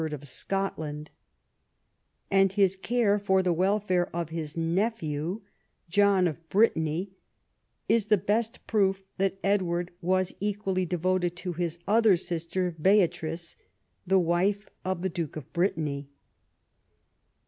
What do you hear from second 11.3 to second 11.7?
to